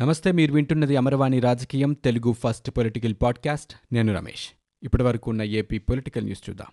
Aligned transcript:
నమస్తే 0.00 0.32
మీరు 0.32 0.52
వింటున్నది 0.52 0.96
అమరవాణి 0.96 1.40
రాజకీయం 1.40 1.92
తెలుగు 1.92 2.32
ఫస్ట్ 2.32 2.70
పొలిటికల్ 2.70 3.14
పాడ్కాస్ట్. 3.22 3.94
నేను 3.94 4.14
రమేష్. 4.14 4.48
ఇప్పటి 4.82 5.02
వరకు 5.02 5.30
ఉన్న 5.30 5.42
ఏపీ 5.42 5.78
పొలిటికల్ 5.78 6.24
న్యూస్ 6.24 6.50
చూద్దాం. 6.50 6.66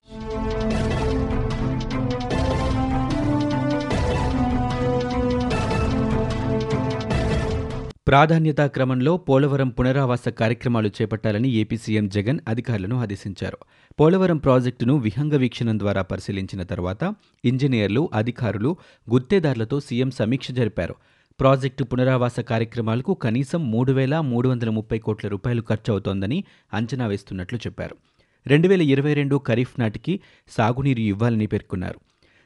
ప్రాధాన్యతా 8.07 8.67
క్రమంలో 8.67 9.18
పోలవరం 9.18 9.70
పునరావాస 9.70 10.28
కార్యక్రమాలు 10.28 10.88
చేపట్టాలని 10.88 11.50
ఏపీ 11.50 11.78
సీఎం 11.78 12.10
జగన్ 12.10 12.40
అధికారులను 12.48 13.02
ఆదేశించారు. 13.02 13.58
పోలవరం 14.00 14.38
ప్రాజెక్టును 14.38 14.98
విహంగ 14.98 15.36
వీక్షణం 15.36 15.80
ద్వారా 15.80 16.02
పరిశీలించిన 16.02 16.64
తర్వాత 16.64 17.16
ఇంజనీర్లు 17.46 18.10
అధికారులు 18.14 18.78
గుత్తేదారులతో 19.14 19.80
సీఎం 19.80 20.12
సమీక్ష 20.12 20.52
జరిపారు. 20.52 20.96
ప్రాజెక్టు 21.39 21.84
పునరావాస 21.84 22.39
కార్యక్రమాలకు 22.39 23.13
కనీసం 23.13 23.71
మూడు 23.71 23.91
వేల 23.91 24.20
మూడు 24.20 24.49
వందల 24.49 24.70
ముప్పై 24.70 24.99
కోట్ల 24.99 25.27
రూపాయలు 25.27 25.62
ఖర్చు 25.70 25.91
అవుతోందని 25.91 26.44
అంచనా 26.73 27.08
వేస్తున్నట్లు 27.08 27.58
చెప్పారు. 27.58 27.95
రెండు 28.48 28.67
వేల 28.67 28.81
ఇరవై 28.81 29.13
రెండు 29.13 29.41
ఖరీఫ్ 29.48 29.80
నాటికి 29.80 30.20
సాగునీరు 30.48 30.99
ఇవ్వాలని 30.99 31.48
పేర్కొన్నారు. 31.48 31.99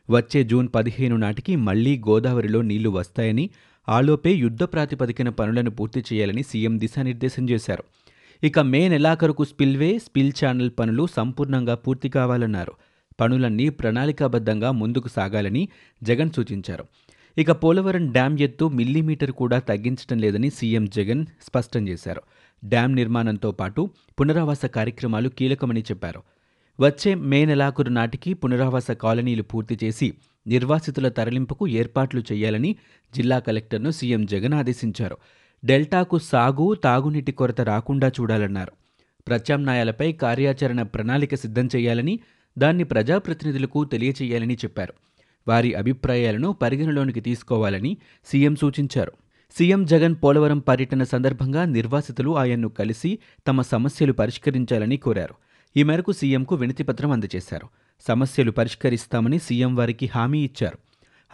వచ్చే 0.09 0.43
జూన్ 0.43 0.69
పదిహేను 0.75 1.17
నాటికి 1.17 1.55
మళ్ళీ 1.55 1.97
గోదావరిలో 1.97 2.61
నీళ్ళు 2.61 2.89
వస్తాయని 2.89 3.49
ఆలోపే 3.89 4.31
యుద్ధ 4.31 4.63
ప్రాతిపదికన 4.63 5.29
పనులను 5.29 5.71
పూర్తి 5.71 6.03
చేయాలని 6.13 6.43
సీఎం 6.43 6.79
దిశానిర్దేశం 6.79 7.49
చేశారు. 7.49 7.83
ఇక 8.43 8.59
మే 8.59 8.87
నెలాఖరుకు 8.87 9.43
స్పిల్వే 9.43 9.99
స్పిల్ 9.99 10.33
ఛానల్ 10.45 10.71
పనులు 10.79 11.07
సంపూర్ణంగా 11.15 11.75
పూర్తి 11.75 12.09
కావాలన్నారు. 12.09 12.71
పనులన్నీ 13.19 13.69
ప్రణాళికాబద్ధంగా 13.69 14.71
ముందుకు 14.71 15.07
సాగాలని 15.07 15.69
జగన్ 16.03 16.31
సూచించారు. 16.31 16.85
ఇక 17.37 17.51
పోలవరం 17.51 18.11
డ్యాం 18.11 18.39
ఎత్తు 18.39 18.67
మిల్లీమీటర్ 18.67 19.31
కూడా 19.31 19.59
తగ్గించడం 19.59 20.17
లేదని 20.17 20.49
సీఎం 20.49 20.85
జగన్ 20.85 21.25
స్పష్టం 21.41 21.87
చేశారు. 21.87 22.21
డ్యాం 22.65 22.95
నిర్మాణంతో 22.95 23.51
పాటు 23.51 23.89
పునరావాస 24.19 24.65
కార్యక్రమాలు 24.65 25.29
కీలకమని 25.29 25.81
చెప్పారు. 25.81 26.23
వచ్చే 26.79 27.15
మే 27.15 27.45
నెలాఖరు 27.45 27.89
నాటికి 27.89 28.33
పునరావాస 28.33 28.91
కాలనీలు 28.91 29.43
పూర్తి 29.43 29.79
చేసి 29.83 30.13
నిర్వాసితుల 30.47 31.07
తరలింపుకు 31.07 31.67
ఏర్పాట్లు 31.67 32.23
చేయాలని 32.31 32.75
జిల్లా 33.15 33.39
కలెక్టర్ను 33.39 33.91
సీఎం 33.91 34.25
జగన్ 34.25 34.53
ఆదేశించారు. 34.53 35.17
డెల్టాకు 35.65 36.17
సాగు 36.17 36.75
తాగునీటి 36.75 37.31
కొరత 37.31 37.61
రాకుండా 37.61 38.07
చూడాలన్నారు. 38.07 38.71
ప్రత్యామ్నాయాలపై 39.27 40.11
కార్యాచరణ 40.11 40.81
ప్రణాళిక 40.81 41.35
సిద్ధం 41.35 41.69
చేయాలని 41.75 42.19
దాన్ని 42.57 42.83
ప్రజాప్రతినిధులకు 42.83 43.83
తెలియచేయాలని 43.83 44.53
చెప్పారు. 44.53 44.93
వారి 45.47 45.73
అభిప్రాయాలను 45.73 46.53
పరిగణలోనికి 46.53 47.21
తీసుకోవాలని 47.21 47.97
సీఎం 48.25 48.55
సూచించారు. 48.55 49.11
సీఎం 49.57 49.85
జగన్ 49.85 50.15
పోలవరం 50.23 50.59
పర్యటన 50.59 51.03
సందర్భంగా 51.03 51.65
నిర్వాసితులు 51.65 52.37
ఆయన్ను 52.37 52.69
కలిసి 52.69 53.19
తమ 53.47 53.61
సమస్యలు 53.61 54.13
పరిష్కరించాలని 54.13 54.97
కోరారు. 54.97 55.35
ఈ 55.77 55.83
మేరకు 55.83 56.11
సీఎంకు 56.11 56.55
వినతిపత్రం 56.55 57.11
అందజేశారు. 57.11 57.67
సమస్యలు 58.07 58.51
పరిష్కరిస్తామని 58.51 59.39
సీఎం 59.39 59.75
వారికి 59.75 60.09
హామీ 60.15 60.39
ఇచ్చారు. 60.39 60.77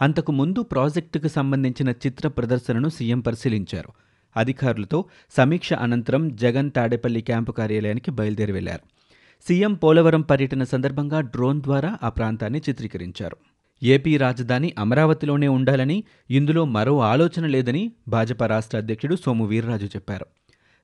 అంతకు 0.00 0.32
ముందు 0.32 0.62
ప్రాజెక్టుకు 0.62 1.28
సంబంధించిన 1.28 1.88
చిత్ర 1.90 2.28
ప్రదర్శనను 2.28 2.88
సీఎం 2.88 3.20
పరిశీలించారు. 3.20 3.88
అధికారులతో 4.36 5.04
సమీక్ష 5.36 5.72
అనంతరం 5.72 6.36
జగన్ 6.36 6.70
తాడేపల్లి 6.70 7.20
క్యాంపు 7.20 7.52
కార్యాలయానికి 7.52 8.10
బయలుదేరి 8.10 8.52
వెళ్ళారు. 8.52 8.80
సీఎం 9.48 9.74
పోలవరం 9.74 10.20
పర్యటన 10.20 10.64
సందర్భంగా 10.64 11.20
డ్రోన్ 11.20 11.62
ద్వారా 11.62 11.98
ఆ 12.02 12.08
ప్రాంతాన్ని 12.08 12.62
చిత్రీకరించారు. 12.68 13.36
ఏపీ 13.82 14.16
రాజధాని 14.16 14.74
అమరావతిలోనే 14.78 15.48
ఉండాలని 15.48 16.04
ఇందులో 16.30 16.64
మరో 16.64 17.00
ఆలోచన 17.00 17.46
లేదని 17.46 17.92
భాజపా 18.08 18.46
రాష్ట్ర 18.46 18.78
అధ్యక్షుడు 18.78 19.16
సోము 19.16 19.44
వీర్రాజు 19.44 19.86
చెప్పారు. 19.86 20.26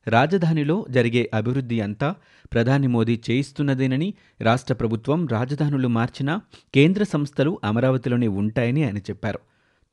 రాజధానిలో 0.09 0.87
జరిగే 0.91 1.31
అభివృద్ధి 1.35 1.81
అంతా 1.81 2.15
ప్రధాని 2.53 2.87
మోదీ 2.87 3.21
చేయిస్తున్నదేనని 3.31 4.15
రాష్ట్ర 4.41 4.75
ప్రభుత్వం 4.75 5.27
రాజధానులు 5.27 5.89
మార్చినా 5.89 6.41
కేంద్ర 6.75 7.03
సంస్థలు 7.03 7.61
అమరావతిలోనే 7.65 8.29
ఉంటాయని 8.29 8.85
ఆయన 8.85 8.99
చెప్పారు. 8.99 9.41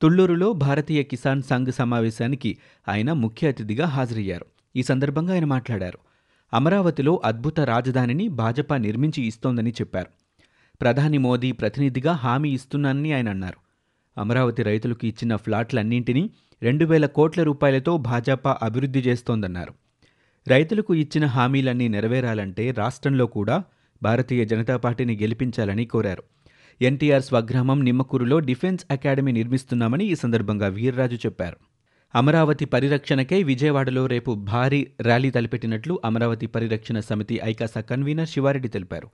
తుళ్ళూరులో 0.01 0.53
భారతీయ 0.53 1.03
కిసాన్ 1.03 1.41
సంఘ్ 1.41 1.71
సమావేశానికి 1.71 2.57
ఆయన 2.89 3.13
ముఖ్య 3.13 3.47
అతిథిగా 3.47 3.85
హాజరయ్యారు. 3.85 4.45
ఈ 4.75 4.83
సందర్భంగా 4.83 5.33
ఆయన 5.33 5.45
మాట్లాడారు. 5.45 5.97
అమరావతిలో 6.53 7.21
అద్భుత 7.25 7.59
రాజధానిని 7.59 8.27
భాజపా 8.27 8.77
నిర్మించి 8.77 9.23
ఇస్తోందని 9.23 9.69
చెప్పారు. 9.69 10.26
ప్రధాని 10.81 11.17
మోదీ 11.17 11.51
ప్రతినిధిగా 11.51 12.13
హామీ 12.13 12.49
ఇస్తున్నానని 12.49 13.13
ఆయన 13.13 13.29
అన్నారు. 13.29 13.57
అమరావతి 14.17 14.63
రైతులకు 14.63 15.07
ఇచ్చిన 15.07 15.35
ఫ్లాట్లన్నింటినీ 15.35 16.29
రెండు 16.61 16.85
వేల 16.85 17.05
కోట్ల 17.05 17.43
రూపాయలతో 17.43 17.97
భాజపా 17.97 18.57
అభివృద్ధి 18.61 18.99
చేస్తోందన్నారు. 18.99 19.73
రైతులకు 20.47 20.93
ఇచ్చిన 20.93 21.25
హామీలన్నీ 21.25 21.87
నెరవేరాలంటే 21.87 22.71
రాష్ట్రంలో 22.71 23.25
కూడా 23.25 23.63
భారతీయ 24.03 24.45
జనతా 24.45 24.77
పార్టీని 24.77 25.15
గెలిపించాలని 25.15 25.85
కోరారు. 25.85 26.23
ఎన్టీఆర్ 26.81 27.23
స్వగ్రామం 27.23 27.83
నిమ్మకూరులో 27.83 28.39
డిఫెన్స్ 28.39 28.85
అకాడమీ 28.91 29.31
నిర్మిస్తున్నామని 29.31 30.05
ఈ 30.05 30.15
సందర్భంగా 30.15 30.67
వీర్రాజు 30.67 31.15
చెప్పారు. 31.15 31.57
అమరావతి 32.15 32.65
పరిరక్షణకై 32.65 33.43
విజయవాడలో 33.43 34.05
రేపు 34.05 34.31
భారీ 34.35 34.87
ర్యాలీ 35.01 35.31
తలపెట్టినట్లు 35.31 36.01
అమరావతి 36.05 36.47
పరిరక్షణ 36.47 36.99
సమితి 36.99 37.39
ఐకాస 37.43 37.77
కన్వీనర్ 37.77 38.27
శివారెడ్డి 38.27 38.69
తెలిపారు. 38.69 39.09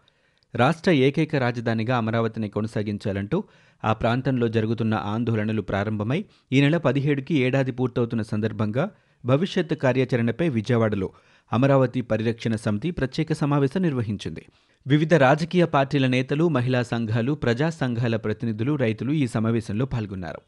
రాష్ట్ర 0.55 0.91
ఏకైక 0.91 1.35
రాజధానిగా 1.35 1.97
అమరావతిని 1.97 2.49
కొనసాగించాలంటూ 2.49 3.43
ఆ 3.83 3.93
ప్రాంతంలో 3.93 4.47
జరుగుతున్న 4.47 4.93
ఆందోళనలు 4.93 5.61
ప్రారంభమై 5.61 6.25
ఈ 6.51 6.61
నెల 6.61 6.77
పదిహేడుకి 6.77 7.35
ఏడాది 7.35 7.71
పూర్తవుతున్న 7.71 8.21
సందర్భంగా 8.21 8.89
భవిష్యత్ 9.25 9.73
కార్యాచరణపై 9.73 10.49
విజయవాడలో 10.49 11.09
అమరావతి 11.53 12.01
పరిరక్షణ 12.01 12.55
సమితి 12.55 12.91
ప్రత్యేక 12.91 13.33
సమావేశం 13.33 13.81
నిర్వహించింది. 13.81 14.45
వివిధ 14.87 15.13
రాజకీయ 15.13 15.65
పార్టీల 15.65 16.07
నేతలు 16.07 16.47
మహిళా 16.47 16.83
సంఘాలు 16.83 17.33
ప్రజా 17.33 17.69
సంఘాల 17.69 18.15
ప్రతినిధులు 18.15 18.75
రైతులు 18.75 19.11
ఈ 19.11 19.27
సమావేశంలో 19.27 19.85
పాల్గొన్నారు. 19.85 20.41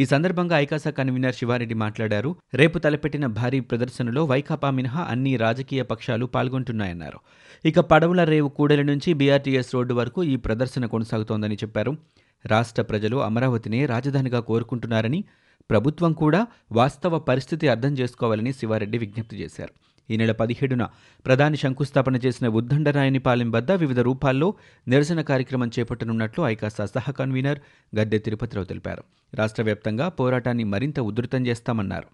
ఈ 0.00 0.04
సందర్భంగా 0.04 0.58
ఐకాసా 0.58 0.90
కన్వీనర్ 0.90 1.34
శివారెడ్డి 1.34 1.74
మాట్లాడారు. 1.74 2.36
రేపు 2.54 2.78
తలపెట్టిన 2.78 3.26
భారీ 3.38 3.60
ప్రదర్శనలో 3.60 4.24
వైకాపా 4.24 4.70
మినహా 4.70 5.02
అన్ని 5.02 5.36
రాజకీయ 5.36 5.82
పక్షాలు 5.82 6.26
పాల్గొంటున్నాయన్నారు. 6.26 7.18
ఇక 7.64 7.80
పడవల 7.80 8.24
రేవు 8.24 8.48
కూడలి 8.48 8.84
నుంచి 8.84 9.12
బీఆర్టీఎస్ 9.14 9.74
రోడ్డు 9.74 9.94
వరకు 9.94 10.22
ఈ 10.24 10.36
ప్రదర్శన 10.36 10.86
కొనసాగుతోందని 10.86 11.54
చెప్పారు. 11.54 11.96
రాష్ట్ర 12.46 12.82
ప్రజలు 12.82 13.16
అమరావతినే 13.16 13.86
రాజధానిగా 13.86 14.40
కోరుకుంటున్నారని 14.40 15.24
ప్రభుత్వం 15.70 16.12
కూడా 16.12 16.46
వాస్తవ 16.72 17.18
పరిస్థితి 17.18 17.68
అర్థం 17.68 17.92
చేసుకోవాలని 17.92 18.52
శివారెడ్డి 18.52 18.98
విజ్ఞప్తి 18.98 19.36
చేశారు. 19.36 19.87
ఈ 20.10 20.16
నెల 20.16 20.32
పదిహేడున 20.32 20.88
ప్రధాని 21.26 21.56
శంకుస్థాపన 21.56 22.16
చేసిన 22.16 22.48
ఉద్దండరాయనిపాలెం 22.48 23.50
వద్ద 23.50 23.72
వివిధ 23.72 24.00
రూపాల్లో 24.00 24.54
నిరసన 24.88 25.20
కార్యక్రమం 25.20 25.70
చేపట్టనున్నట్లు 25.78 26.44
ఐకాసా 26.44 26.86
సహ 26.86 27.10
కన్వీనర్ 27.10 27.58
గద్దె 27.98 28.18
తిరుపతిరావు 28.18 28.66
తెలిపారు. 28.66 29.02
రాష్ట్ర 29.34 29.62
వ్యాప్తంగా 29.62 30.08
పోరాటాన్ని 30.08 30.64
మరింత 30.64 31.00
ఉధృతం 31.00 31.46
చేస్తామన్నారు. 31.46 32.06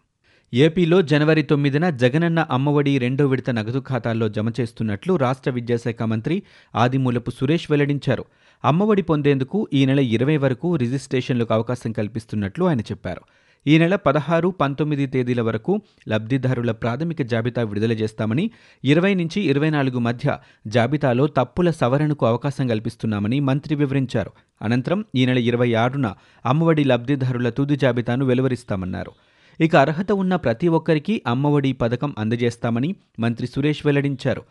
ఏపీలో 0.54 1.02
జనవరి 1.02 1.42
తొమ్మిదిన 1.42 1.90
జగనన్న 1.90 2.38
అమ్మఒడి 2.38 2.98
రెండో 2.98 3.26
విడత 3.26 3.50
నగదు 3.50 3.84
ఖాతాల్లో 3.88 4.28
జమ 4.28 4.48
చేస్తున్నట్లు 4.60 5.16
రాష్ట్ర 5.16 5.50
విద్యాశాఖ 5.50 6.02
మంత్రి 6.02 6.42
ఆదిమూలపు 6.74 7.30
సురేష్ 7.30 7.70
వెల్లడించారు. 7.70 8.24
అమ్మఒడి 8.64 9.02
పొందేందుకు 9.02 9.68
ఈ 9.72 9.86
నెల 9.86 10.00
ఇరవై 10.00 10.36
వరకు 10.36 10.76
రిజిస్ట్రేషన్లకు 10.76 11.54
అవకాశం 11.54 11.92
కల్పిస్తున్నట్లు 11.92 12.64
ఆయన 12.64 12.80
చెప్పారు. 12.80 13.20
ఈ 13.66 13.78
నెల 13.78 13.96
పదహారు 13.96 14.48
పంతొమ్మిది 14.48 15.06
తేదీల 15.06 15.40
వరకు 15.40 15.82
లబ్ధిదారుల 16.08 16.70
ప్రాథమిక 16.70 17.22
జాబితా 17.22 17.62
విడుదల 17.62 17.92
చేస్తామని 17.92 18.50
ఇరవై 18.84 19.14
నుంచి 19.14 19.42
ఇరవై 19.42 19.70
నాలుగు 19.70 19.98
మధ్య 19.98 20.38
జాబితాలో 20.66 21.26
తప్పుల 21.26 21.70
సవరణకు 21.70 22.26
అవకాశం 22.26 22.66
కల్పిస్తున్నామని 22.66 23.40
మంత్రి 23.40 23.74
వివరించారు. 23.74 24.32
అనంతరం 24.62 25.04
ఈ 25.14 25.26
నెల 25.26 25.38
ఇరవై 25.38 25.74
ఆరున 25.74 26.14
అమ్మఒడి 26.46 26.84
లబ్ధిదారుల 26.84 27.50
తుది 27.50 27.76
జాబితాను 27.76 28.24
వెలువరిస్తామన్నారు. 28.24 29.12
ఇక 29.60 29.76
అర్హత 29.76 30.12
ఉన్న 30.12 30.36
ప్రతి 30.36 30.68
ఒక్కరికి 30.68 31.22
అమ్మఒడి 31.26 31.72
పథకం 31.72 32.14
అందజేస్తామని 32.18 32.94
మంత్రి 33.20 33.46
సురేష్ 33.46 33.86
వెల్లడించారు. 33.86 34.42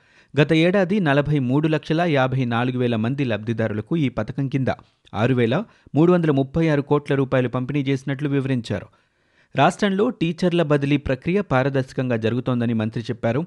గత 0.41 0.53
ఏడాది 0.53 0.99
నలభై 0.99 1.39
మూడు 1.39 1.67
లక్షల 1.67 2.01
యాభై 2.01 2.45
నాలుగు 2.45 2.77
వేల 2.77 2.95
మంది 2.95 3.23
లబ్ధిదారులకు 3.23 3.97
ఈ 3.97 4.09
పథకం 4.09 4.47
కింద 4.47 4.67
ఆరు 5.13 5.33
వేల 5.33 5.63
మూడు 5.95 6.11
వందల 6.11 6.31
ముప్పై 6.31 6.67
ఆరు 6.67 6.81
కోట్ల 6.81 7.15
రూపాయలు 7.15 7.49
పంపిణీ 7.49 7.81
చేసినట్లు 7.81 8.29
వివరించారు. 8.29 8.87
రాష్ట్రంలో 9.55 10.09
టీచర్ల 10.09 10.63
బదిలీ 10.63 10.97
ప్రక్రియ 10.97 11.41
పారదర్శకంగా 11.41 12.15
జరుగుతోందని 12.17 12.73
మంత్రి 12.73 13.03
చెప్పారు. 13.03 13.45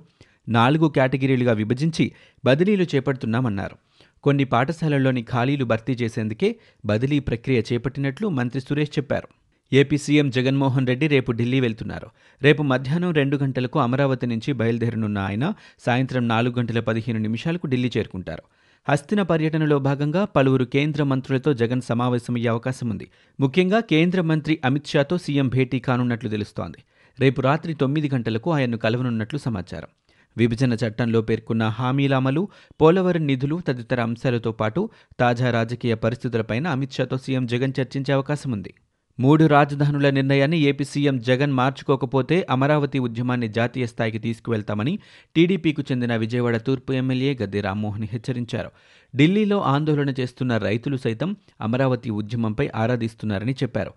నాలుగు 0.49 0.89
కేటగిరీలుగా 0.89 1.53
విభజించి 1.53 2.13
బదిలీలు 2.45 2.83
చేపడుతున్నామన్నారు. 2.83 3.77
కొన్ని 4.23 4.45
పాఠశాలల్లోని 4.45 5.23
ఖాళీలు 5.23 5.65
భర్తీ 5.65 5.93
చేసేందుకే 5.93 6.57
బదిలీ 6.85 7.19
ప్రక్రియ 7.19 7.63
చేపట్టినట్లు 7.73 8.29
మంత్రి 8.29 8.61
సురేష్ 8.61 8.99
చెప్పారు. 8.99 9.29
ఏపీ 9.73 9.97
సీఎం 9.99 10.31
జగన్మోహన్ 10.31 10.87
రెడ్డి 10.87 11.07
రేపు 11.07 11.33
ఢిల్లీ 11.33 11.61
వెళ్తున్నారు. 11.61 12.07
రేపు 12.43 12.63
మధ్యాహ్నం 12.63 13.13
రెండు 13.13 13.37
గంటలకు 13.37 13.79
అమరావతి 13.79 14.27
నుంచి 14.27 14.53
బయలుదేరనున్న 14.53 15.19
ఆయన 15.19 15.55
సాయంత్రం 15.87 16.29
నాలుగు 16.29 16.55
గంటల 16.59 16.81
పదిహేను 16.81 17.19
నిమిషాలకు 17.19 17.67
ఢిల్లీ 17.67 17.91
చేరుకుంటారు. 17.97 18.43
హస్తిన 18.87 19.21
పర్యటనలో 19.23 19.77
భాగంగా 19.87 20.21
పలువురు 20.35 20.65
కేంద్ర 20.75 21.03
మంత్రులతో 21.03 21.51
జగన్ 21.53 21.81
సమావేశమయ్యే 21.89 22.49
అవకాశం 22.53 22.87
ఉంది 22.91 23.07
ముఖ్యంగా 23.39 23.79
కేంద్ర 23.93 24.21
మంత్రి 24.21 24.55
అమిత్ 24.65 24.91
షాతో 24.93 25.17
సీఎం 25.25 25.49
భేటీ 25.55 25.79
కానున్నట్లు 25.79 26.29
తెలుస్తోంది. 26.29 26.79
రేపు 27.19 27.41
రాత్రి 27.41 27.75
తొమ్మిది 27.75 28.09
గంటలకు 28.15 28.49
ఆయన్ను 28.57 28.79
కలవనున్నట్లు 28.85 29.39
సమాచారం. 29.47 29.91
విభజన 30.37 30.73
చట్టంలో 30.83 31.21
పేర్కొన్న 31.29 31.65
హామీల 31.79 32.15
అమలు 32.15 32.43
పోలవరం 32.81 33.25
నిధులు 33.27 33.59
తదితర 33.69 34.01
అంశాలతో 34.09 34.53
పాటు 34.61 34.81
తాజా 35.21 35.51
రాజకీయ 35.51 35.95
పరిస్థితులపైన 36.05 36.67
అమిత్ 36.69 36.97
షాతో 36.99 37.19
సీఎం 37.27 37.47
జగన్ 37.47 37.77
చర్చించే 37.79 38.13
అవకాశం 38.13 38.53
ఉంది 38.53 38.73
మూడు 39.21 39.45
రాజధానుల 39.47 40.11
నిర్ణయాన్ని 40.11 40.59
ఏపీ 40.59 40.85
సీఎం 40.85 41.19
జగన్ 41.19 41.53
మార్చుకోకపోతే 41.53 42.47
అమరావతి 42.51 42.99
ఉద్యమాన్ని 42.99 43.49
జాతీయ 43.49 43.87
స్థాయికి 43.87 44.19
తీసుకువెళ్తామని 44.19 44.99
టీడీపీకు 45.37 45.83
చెందిన 45.93 46.17
విజయవాడ 46.17 46.57
తూర్పు 46.57 46.93
ఎమ్మెల్యే 46.93 47.39
గద్దె 47.43 47.61
రామ్మోహన్ 47.61 48.05
హెచ్చరించారు. 48.05 48.71
ఢిల్లీలో 49.17 49.63
ఆందోళన 49.63 50.15
చేస్తున్న 50.21 50.57
రైతులు 50.57 50.97
సైతం 50.97 51.37
అమరావతి 51.61 52.11
ఉద్యమంపై 52.11 52.69
ఆరాధిస్తున్నారని 52.75 53.53
చెప్పారు. 53.53 53.93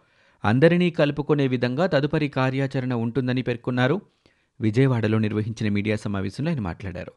అందరినీ 0.46 0.90
కలుపుకునే 0.90 1.48
విధంగా 1.48 1.88
తదుపరి 1.88 2.28
కార్యాచరణ 2.28 2.94
ఉంటుందని 2.94 3.42
పేర్కొన్నారు. 3.42 4.02
విజయవాడలో 4.62 5.18
నిర్వహించిన 5.18 5.74
మీడియా 5.74 5.96
సమావేశంలో 5.96 6.52
ఆయన 6.52 6.60
మాట్లాడారు. 6.60 7.12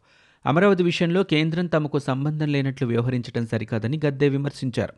అమరావతి 0.46 0.82
విషయంలో 0.82 1.22
కేంద్రం 1.22 1.66
తమకు 1.66 1.98
సంబంధం 1.98 2.48
లేనట్లు 2.48 2.86
వ్యవహరించడం 2.86 3.46
సరికాదని 3.46 4.00
గద్దె 4.06 4.28
విమర్శించారు. 4.28 4.92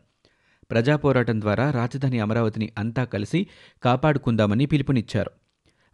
ప్రజాపోరాటం 0.71 1.41
ద్వారా 1.41 1.71
రాజధాని 1.71 2.19
అమరావతిని 2.19 2.69
అంతా 2.77 3.03
కలిసి 3.03 3.47
కాపాడుకుందామని 3.83 4.65
పిలుపునిచ్చారు. 4.65 5.31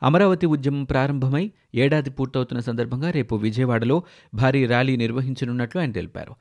అమరావతి 0.03 0.45
ఉద్యమం 0.45 0.83
ప్రారంభమై 0.83 1.51
ఏడాది 1.75 2.09
పూర్తవుతున్న 2.09 2.62
సందర్భంగా 2.62 3.12
రేపు 3.12 3.35
విజయవాడలో 3.35 4.03
భారీ 4.33 4.65
ర్యాలీ 4.65 4.95
నిర్వహించనున్నట్లు 4.95 5.81
ఆయన 5.81 5.91
తెలిపారు. 5.91 6.35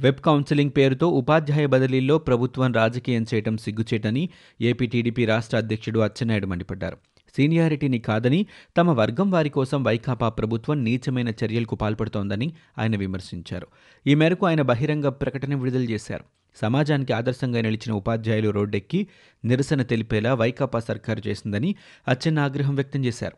వెబ్ 0.00 0.20
కౌన్సిలింగ్ 0.20 0.70
పేరుతో 0.76 1.08
ఉపాధ్యాయ 1.08 1.66
బదిలీల్లో 1.66 2.18
ప్రభుత్వం 2.18 2.72
రాజకీయం 2.72 3.26
చేయటం 3.34 3.56
సిగ్గుచేటని 3.56 4.28
ఏపీ 4.60 4.86
టీడీపీ 4.86 5.24
రాష్ట్ర 5.24 5.56
అధ్యక్షుడు 5.56 6.00
అచ్చెన్నాయుడు 6.00 6.46
మండిపడ్డారు. 6.46 6.96
సీనియారిటీని 7.36 7.98
కాదని 7.98 8.46
తమ 8.76 8.90
వర్గం 8.90 9.30
వారి 9.30 9.48
కోసం 9.48 9.84
వైకాపా 9.84 10.28
ప్రభుత్వం 10.28 10.84
నీచమైన 10.84 11.28
చర్యలకు 11.28 11.76
పాల్పడుతోందని 11.76 12.52
ఆయన 12.78 12.96
విమర్శించారు. 12.96 13.66
ఈ 14.06 14.14
మేరకు 14.14 14.46
ఆయన 14.46 14.62
బహిరంగ 14.62 15.08
ప్రకటన 15.08 15.54
విడుదల 15.54 15.82
చేశారు. 15.82 16.24
సమాజానికి 16.54 17.12
ఆదర్శంగా 17.12 17.60
నిలిచిన 17.60 17.92
ఉపాధ్యాయులు 17.92 18.50
రోడ్డెక్కి 18.50 19.06
నిరసన 19.44 19.82
తెలిపేలా 19.82 20.34
వైకాపా 20.34 20.80
సర్కారు 20.80 21.28
చేసిందని 21.28 21.74
అచ్చెన్న 22.08 22.38
ఆగ్రహం 22.38 22.74
వ్యక్తం 22.74 23.04
చేశారు. 23.04 23.36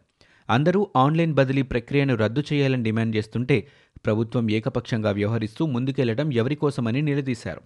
అందరూ 0.51 0.89
ఆన్లైన్ 0.97 1.35
బదిలీ 1.35 1.63
ప్రక్రియను 1.63 2.15
రద్దు 2.15 2.43
చేయాలని 2.53 2.83
డిమాండ్ 2.83 3.17
చేస్తుంటే 3.17 3.67
ప్రభుత్వం 4.07 4.51
ఏకపక్షంగా 4.51 5.11
వ్యవహరిస్తూ 5.11 5.67
ముందుకెళ్ళడం 5.67 6.33
ఎవరికోసమని 6.33 7.03
నిలదీశారు. 7.03 7.61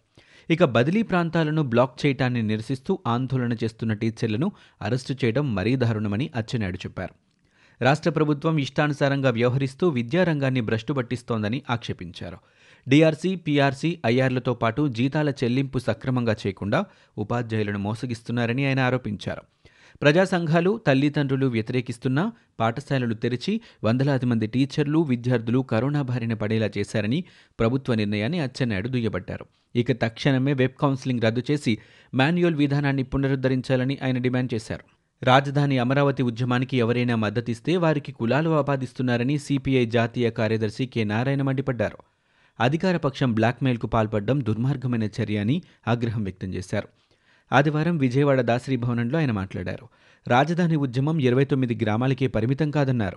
ఇక 0.51 0.65
బదిలీ 0.65 1.03
ప్రాంతాలను 1.03 1.63
బ్లాక్ 1.63 2.07
చేయటాన్ని 2.07 2.43
నిరసిస్తూ 2.43 2.99
ఆందోళన 3.07 3.53
చేస్తున్న 3.53 3.93
టీచర్లను 3.93 4.53
అరెస్టు 4.83 5.15
చేయడం 5.25 5.55
మరీ 5.55 5.77
దారుణమని 5.77 6.31
అచ్చెన్నాయుడు 6.37 6.77
చెప్పారు. 6.77 7.24
రాష్ట్ర 7.83 8.11
ప్రభుత్వం 8.11 8.59
ఇష్టానుసారంగా 8.59 9.31
వ్యవహరిస్తూ 9.31 9.89
విద్యారంగాన్ని 9.89 10.61
భ్రష్టు 10.61 10.93
పట్టిస్తోందని 10.93 11.63
ఆక్షేపించారు. 11.71 12.37
డిఆర్సీ 12.89 13.37
పీఆర్సీ 13.37 13.99
ఐఆర్లతో 14.07 14.55
పాటు 14.55 14.89
జీతాల 14.89 15.31
చెల్లింపు 15.31 15.79
సక్రమంగా 15.79 16.37
చేయకుండా 16.47 16.85
ఉపాధ్యాయులను 17.19 17.79
మోసగిస్తున్నారని 17.79 18.67
ఆయన 18.67 18.81
ఆరోపించారు. 18.81 19.43
ప్రజా 20.03 20.25
సంఘాలు 20.25 20.81
తల్లిదండ్రులు 20.87 21.47
వ్యతిరేకిస్తున్నా 21.47 22.33
పాఠశాలలు 22.61 23.15
తెరిచి 23.15 23.61
వందలాది 23.85 24.27
మంది 24.27 24.47
టీచర్లు 24.47 24.99
విద్యార్థులు 24.99 25.59
కరోనా 25.59 26.03
బారిన 26.03 26.35
పడేలా 26.35 26.71
చేశారని 26.79 27.25
ప్రభుత్వ 27.61 27.95
నిర్ణయాన్ని 27.95 28.41
అచ్చెన్నాయుడు 28.41 28.89
దుయ్యబట్టారు. 28.89 29.47
ఇక 29.77 29.93
తక్షణమే 29.93 30.53
వెబ్ 30.53 30.81
కౌన్సిలింగ్ 30.81 31.21
రద్దు 31.21 31.43
చేసి 31.51 31.79
మాన్యువల్ 32.15 32.55
విధానాన్ని 32.55 33.03
పునరుద్ధరించాలని 33.03 33.99
ఆయన 34.05 34.19
డిమాండ్ 34.19 34.55
చేశారు. 34.55 34.94
రాజధాని 35.25 35.79
అమరావతి 35.79 36.23
ఉద్యమానికి 36.23 36.77
ఎవరైనా 36.77 37.17
మద్దతిస్తే 37.17 37.77
వారికి 37.77 38.13
కులాలు 38.13 38.51
ఆపాదిస్తున్నారని 38.51 39.39
సిపిఐ 39.39 39.87
జాతీయ 39.87 40.31
కార్యదర్శి 40.31 40.87
కె 40.87 41.05
నారాయణ 41.05 41.43
మండిపడ్డారు. 41.43 41.99
అధికారపక్షం 42.61 43.35
బ్లాక్మెయిల్కు 43.35 43.87
పాల్పడడం 43.87 44.41
దుర్మార్గమైన 44.41 45.05
చర్య 45.05 45.39
అని 45.39 45.63
ఆగ్రహం 45.89 46.25
వ్యక్తం 46.25 46.55
చేశారు. 46.55 46.89
ఆదివారం 47.53 47.99
విజయవాడ 47.99 48.41
దాసరి 48.41 48.77
భవనంలో 48.77 49.19
ఆయన 49.19 49.31
మాట్లాడారు. 49.31 49.89
రాజధాని 50.29 50.77
ఉద్యమం 50.77 51.19
ఇరవై 51.19 51.45
తొమ్మిది 51.45 51.79
గ్రామాలకే 51.83 52.27
పరిమితం 52.27 52.71
కాదన్నారు. 52.71 53.17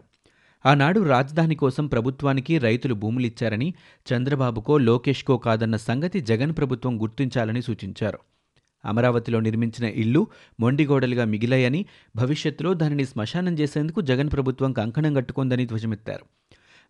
ఆనాడు 0.65 0.99
రాజధాని 0.99 1.55
కోసం 1.55 1.87
ప్రభుత్వానికి 1.87 2.57
రైతులు 2.57 2.93
భూములిచ్చారని 2.93 3.73
చంద్రబాబుకో 4.13 4.77
లోకేష్కో 4.77 5.37
కాదన్న 5.37 5.75
సంగతి 5.75 6.21
జగన్ 6.21 6.51
ప్రభుత్వం 6.57 7.01
గుర్తించాలని 7.01 7.61
సూచించారు. 7.61 8.19
అమరావతిలో 8.85 9.39
నిర్మించిన 9.39 9.89
ఇల్లు 9.89 10.27
మొండిగోడలుగా 10.59 11.25
మిగిలాయని 11.25 11.85
భవిష్యత్తులో 12.15 12.73
దానిని 12.73 13.05
శ్మశానం 13.05 13.59
చేసేందుకు 13.59 14.01
జగన్ 14.01 14.29
ప్రభుత్వం 14.31 14.73
కంకణం 14.73 15.13
కట్టుకుందని 15.13 15.65
ధ్వజమెత్తారు. 15.65 16.25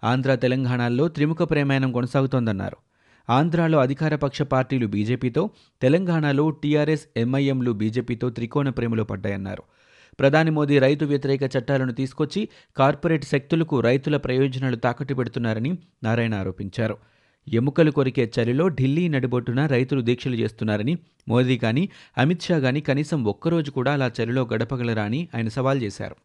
ఆంధ్ర 0.03 0.35
తెలంగాణల్లో 0.35 1.07
త్రిముఖ 1.07 1.37
ప్రయాణం 1.41 1.91
కొనసాగుతోందన్నారు. 1.91 2.77
ఆంధ్రాలో 3.29 3.79
అధికారపక్ష 3.79 4.41
పార్టీలు 4.41 4.87
బీజేపీతో 4.87 5.49
తెలంగాణలో 5.81 6.49
టీఆర్ఎస్ 6.49 7.07
ఎంఐఎంలు 7.17 7.71
బీజేపీతో 7.71 8.29
త్రికోణ 8.29 8.69
ప్రేమలో 8.69 9.03
పడ్డాయన్నారు. 9.03 9.63
ప్రధాని 10.19 10.51
మోదీ 10.51 10.79
రైతు 10.79 11.05
వ్యతిరేక 11.05 11.43
చట్టాలను 11.43 11.93
తీసుకొచ్చి 11.93 12.49
కార్పొరేట్ 12.77 13.25
శక్తులకు 13.25 13.79
రైతుల 13.79 14.17
ప్రయోజనాలు 14.17 14.75
తాకట్టు 14.75 15.13
పెడుతున్నారని 15.13 15.77
నారాయణ 16.03 16.35
ఆరోపించారు. 16.35 16.97
ఎముకలు 17.53 17.91
కొరికే 17.91 18.31
చలిలో 18.39 18.67
ఢిల్లీ 18.69 19.07
నడిబొట్టున 19.07 19.65
రైతులు 19.65 20.01
దీక్షలు 20.01 20.35
చేస్తున్నారని 20.35 20.97
మోదీ 21.29 21.57
కానీ 21.57 21.89
అమిత్ 22.17 22.41
షా 22.41 22.59
కానీ 22.59 22.81
కనీసం 22.81 23.23
ఒక్కరోజు 23.23 23.71
కూడా 23.71 23.93
అలా 23.93 24.11
చలిలో 24.21 24.45
గడపగలరా 24.53 25.03
అని 25.03 25.27
ఆయన 25.35 25.47
సవాల్ 25.47 25.81
చేశారు. 25.81 26.15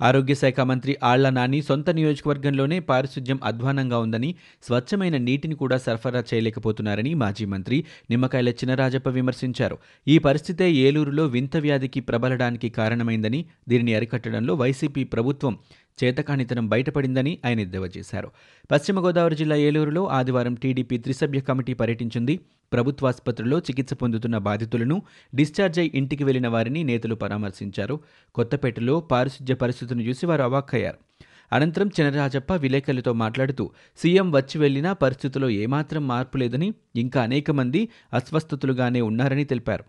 ఆరోగ్య 0.00 0.34
శాఖ 0.34 0.60
మంత్రి 0.60 0.96
ఆళ్ళ 1.02 1.28
నాని 1.28 1.62
సొంత 1.62 1.90
నియోజకవర్గంలోనే 1.90 2.78
పారిశుధ్యం 2.80 3.40
అధ్వానంగా 3.44 3.98
ఉందని 3.98 4.34
స్వచ్ఛమైన 4.62 5.16
నీటిని 5.16 5.54
కూడా 5.54 5.76
సరఫరా 5.76 6.24
చేయలేకపోతున్నారని 6.34 7.14
మాజీ 7.14 7.44
మంత్రి 7.44 7.84
నిమ్మకాయల 8.10 8.48
చినరాజప్ప 8.48 9.08
విమర్శించారు. 9.08 9.78
ఈ 10.08 10.18
పరిస్థితే 10.18 10.72
ఏలూరులో 10.72 11.26
వింత 11.26 11.56
వ్యాధికి 11.56 12.00
ప్రబలడానికి 12.00 12.68
కారణమైందని 12.68 13.44
దీనిని 13.68 13.94
అరికట్టడంలో 13.94 14.54
వైసీపీ 14.54 15.04
ప్రభుత్వం 15.04 15.58
చేతకానితనం 16.04 16.68
బయటపడిందని 16.68 17.38
ఆయన 17.46 17.60
ఎద్దేవా 17.60 17.88
చేశారు. 17.98 18.30
పశ్చిమ 18.70 19.06
గోదావరి 19.06 19.36
జిల్లా 19.36 19.56
ఏలూరులో 19.56 20.06
ఆదివారం 20.08 20.54
టీడీపీ 20.54 20.98
త్రిసభ్య 20.98 21.40
కమిటీ 21.40 21.74
పర్యటించింది. 21.74 22.40
ప్రభుత్వాసుపత్రిలో 22.72 23.58
చికిత్స 23.58 23.94
పొందుతున్న 23.94 24.38
బాధితులను 24.38 25.02
డిశ్చార్జ్ 25.34 25.78
అయి 25.78 25.90
ఇంటికి 25.94 26.24
వెళ్ళిన 26.24 26.48
వారిని 26.48 26.84
నేతలు 26.84 27.14
పరామర్శించారు. 27.14 28.00
కొత్తపేటలో 28.34 29.00
పారిశుధ్య 29.00 29.54
పరిస్థితిని 29.54 30.08
చూసి 30.08 30.26
వారు 30.26 30.42
అవాక్కయ్యారు. 30.42 30.96
అనంతరం 31.52 31.86
చినరాజప్ప 31.86 32.52
విలేకరులతో 32.52 33.12
మాట్లాడుతూ 33.12 33.70
సీఎం 33.96 34.32
వచ్చి 34.32 34.58
వెళ్ళినా 34.58 34.92
పరిస్థితిలో 34.92 35.50
ఏమాత్రం 35.50 36.08
మార్పు 36.08 36.36
లేదని 36.36 36.74
ఇంకా 36.96 37.22
అనేక 37.22 37.50
మంది 37.50 37.88
అస్వస్థతులుగానే 38.12 39.00
ఉన్నారని 39.00 39.44
తెలిపారు. 39.44 39.84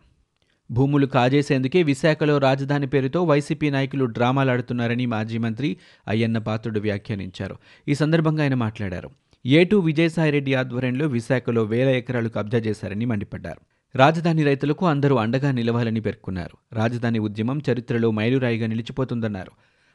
భూములు 0.71 1.05
కాజేసేందుకే 1.05 1.83
విశాఖలో 1.83 2.37
రాజధాని 2.37 2.87
పేరుతో 2.87 3.23
వైసీపీ 3.23 3.69
నాయకులు 3.69 4.05
డ్రామాలాడుతున్నారని 4.05 5.05
మాజీ 5.05 5.37
మంత్రి 5.37 5.77
అయ్యన్న 6.07 6.37
పాత్రుడు 6.37 6.79
వ్యాఖ్యానించారు. 6.79 7.55
ఈ 7.87 7.95
సందర్భంగా 7.95 8.43
ఆయన 8.43 8.53
మాట్లాడారు. 8.53 9.09
ఏటూ 9.45 9.79
విజయసాయిరెడ్డి 9.79 10.53
ఆధ్వర్యంలో 10.53 11.07
విశాఖలో 11.07 11.63
వేల 11.63 11.89
ఎకరాలు 11.89 12.29
కబ్జా 12.29 12.57
చేశారని 12.57 13.05
మండిపడ్డారు. 13.05 13.61
రాజధాని 13.97 14.43
రైతులకు 14.43 14.85
అందరూ 14.85 15.15
అండగా 15.15 15.51
నిలవాలని 15.51 15.99
పేర్కొన్నారు. 15.99 16.75
రాజధాని 16.75 17.19
ఉద్యమం 17.19 17.61
చరిత్రలో 17.71 18.11
మైలురాయిగా 18.11 18.67
నిలిచిపోతుందన్నారు. 18.67 19.51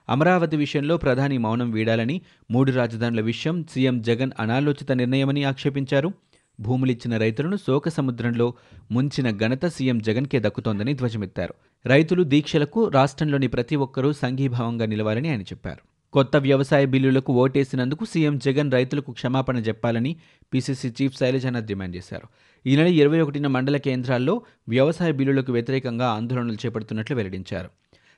అమరావతి 0.08 0.56
విషయంలో 0.56 0.96
ప్రధాని 0.96 1.38
మౌనం 1.38 1.70
వీడాలని 1.70 2.20
మూడు 2.50 2.72
రాజధానుల 2.72 3.20
విషయం 3.20 3.66
సీఎం 3.70 4.02
జగన్ 4.02 4.30
అనాలోచిత 4.40 4.92
నిర్ణయమని 4.92 5.44
ఆక్షేపించారు. 5.44 6.12
భూములిచ్చిన 6.60 7.16
రైతులను 7.16 7.56
శోక 7.56 7.88
సముద్రంలో 7.88 8.54
ముంచిన 8.90 9.30
ఘనత 9.30 9.66
సీఎం 9.66 9.98
జగన్కే 9.98 10.40
దక్కుతోందని 10.40 10.94
ధ్వజమెత్తారు. 10.94 11.54
రైతులు 11.86 12.22
దీక్షలకు 12.22 12.88
రాష్ట్రంలోని 12.88 13.46
ప్రతి 13.46 13.76
ఒక్కరూ 13.76 14.12
సంఘీభావంగా 14.12 14.86
నిలవాలని 14.86 15.28
ఆయన 15.28 15.42
చెప్పారు. 15.42 15.97
కొత్త 16.12 16.36
వ్యవసాయ 16.36 16.84
బిల్లులకు 16.86 17.32
ఓటేసినందుకు 17.32 18.04
సీఎం 18.04 18.38
జగన్ 18.38 18.72
రైతులకు 18.72 19.12
క్షమాపణ 19.12 19.56
చెప్పాలని 19.56 20.16
పీసీసీ 20.54 20.88
చీఫ్ 20.88 21.18
శైలజానాథ్ 21.18 21.66
డిమాండ్ 21.66 21.96
చేశారు. 21.96 22.26
ఈ 22.66 22.76
నెల 22.76 22.86
ఇరవై 22.86 23.20
ఒకటిన 23.20 23.46
మండల 23.46 23.76
కేంద్రాల్లో 23.76 24.42
వ్యవసాయ 24.68 25.12
బిల్లులకు 25.12 25.52
వ్యతిరేకంగా 25.52 26.06
ఆందోళనలు 26.08 26.58
చేపడుతున్నట్లు 26.66 27.16
వెల్లడించారు. 27.16 27.70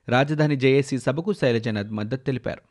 రాజధాని 0.09 0.57
జేఏసీ 0.57 0.99
సభకు 0.99 1.33
శైలజానాథ్ 1.33 1.93
మద్దతు 1.93 2.25
తెలిపారు. 2.25 2.63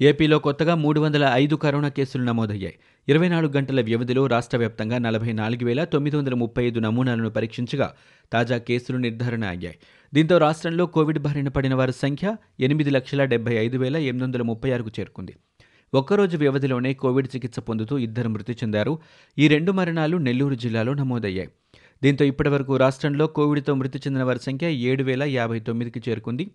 ఏపీలో 0.00 0.38
కొత్తగా 0.38 0.74
మూడు 0.74 1.00
వందల 1.00 1.30
ఐదు 1.34 1.56
కరోనా 1.56 1.88
కేసులు 1.88 2.24
నమోదయ్యాయి. 2.24 2.74
ఇరవై 3.08 3.28
నాలుగు 3.28 3.52
గంటల 3.52 3.80
వ్యవధిలో 3.80 4.26
రాష్ట్ర 4.26 4.58
వ్యాప్తంగా 4.58 4.98
నలభై 4.98 5.32
నాలుగు 5.32 5.64
వేల 5.64 5.84
తొమ్మిది 5.84 6.16
వందల 6.16 6.34
ముప్పై 6.34 6.64
ఐదు 6.64 6.80
నమూనాలను 6.80 7.30
పరీక్షించగా 7.30 7.88
తాజా 8.32 8.58
కేసులు 8.58 8.98
నిర్ధారణ 8.98 9.44
అయ్యాయి. 9.44 9.78
దీంతో 10.14 10.38
రాష్ట్రంలో 10.38 10.86
కోవిడ్ 10.86 11.18
బారిన 11.18 11.48
పడిన 11.48 11.74
వారి 11.74 11.92
సంఖ్య 11.92 12.36
ఎనిమిది 12.60 12.90
లక్షల 12.90 13.24
డెబ్బై 13.24 13.54
ఐదు 13.54 13.78
వేల 13.78 13.96
ఎనిమిది 13.96 14.24
వందల 14.24 14.42
ముప్పై 14.42 14.70
ఆరుకు 14.70 14.92
చేరుకుంది. 15.00 15.34
ఒక్కరోజు 15.94 16.36
వ్యవధిలోనే 16.36 16.94
కోవిడ్ 16.94 17.28
చికిత్స 17.36 17.58
పొందుతూ 17.60 17.98
ఇద్దరు 17.98 18.28
మృతి 18.28 18.52
చెందారు. 18.52 18.98
ఈ 19.38 19.48
రెండు 19.48 19.72
మరణాలు 19.72 20.16
నెల్లూరు 20.16 20.54
జిల్లాలో 20.54 20.94
నమోదయ్యాయి. 20.94 21.48
దీంతో 22.02 22.24
ఇప్పటివరకు 22.24 22.76
రాష్ట్రంలో 22.76 23.26
కోవిడ్తో 23.26 23.74
మృతి 23.74 23.98
చెందిన 23.98 24.22
వారి 24.22 24.38
సంఖ్య 24.38 24.72
ఏడు 24.72 25.02
వేల 25.02 25.22
యాభై 25.22 25.60
తొమ్మిదికి 25.60 26.10
చేరుకుంది. 26.10 26.50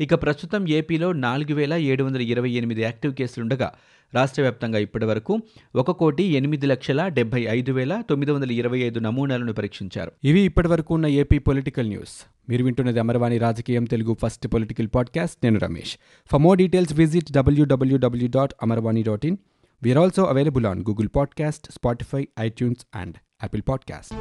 ఇక 0.00 0.14
ప్రస్తుతం 0.22 0.68
ఏపీలో 0.68 1.12
నాలుగు 1.12 1.54
వేల 1.54 1.74
ఏడు 1.74 2.04
వందల 2.04 2.20
ఇరవై 2.20 2.50
ఎనిమిది 2.50 2.82
యాక్టివ్ 2.82 3.14
కేసులుండగా 3.14 3.72
రాష్ట్ర 4.14 4.42
వ్యాప్తంగా 4.42 4.78
ఇప్పటి 4.78 5.04
వరకు 5.04 5.40
ఒక 5.76 5.90
కోటి 5.90 6.24
ఎనిమిది 6.24 6.66
లక్షల 6.66 7.08
డెబ్బై 7.08 7.40
ఐదు 7.40 7.72
వేల 7.72 8.00
తొమ్మిది 8.10 8.32
వందల 8.32 8.50
ఇరవై 8.50 8.78
ఐదు 8.78 9.00
నమూనాలను 9.00 9.52
పరీక్షించారు. 9.52 10.12
ఇవి 10.24 10.40
ఇప్పటి 10.40 10.68
వరకు 10.68 10.94
ఉన్న 10.94 11.06
ఏపీ 11.06 11.38
పొలిటికల్ 11.38 11.88
న్యూస్. 11.88 12.26
మీరు 12.48 12.64
వింటున్నది 12.64 13.00
అమరవాణి 13.00 13.38
రాజకీయం 13.38 13.84
తెలుగు 13.84 14.16
ఫస్ట్ 14.22 14.48
పొలిటికల్ 14.48 14.88
పాడ్కాస్ట్. 14.94 15.38
నేను 15.44 15.58
Ramesh. 15.58 15.98
For 16.32 16.40
more 16.40 16.58
details 16.58 16.92
visit 16.92 17.32
WWW 17.32 18.28
dot 18.28 18.52
Amarvani 18.62 19.02
dot 19.02 19.26
in 19.26 19.36
we are 19.82 19.98
also 19.98 20.24
available 20.24 20.66
on 20.66 20.80
Google 20.80 21.08
podcast 21.16 21.72
Spotify 21.72 22.28
iTunes 22.40 22.86
and 22.94 23.16
Apple 23.42 23.62
podcast 23.68 24.14